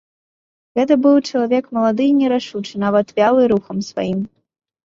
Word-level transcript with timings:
Гэта 0.77 0.93
быў 1.03 1.19
чалавек 1.29 1.69
малады 1.79 2.03
і 2.13 2.15
нерашучы, 2.21 2.73
нават 2.85 3.15
вялы 3.19 3.41
рухам 3.53 3.77
сваім. 3.93 4.21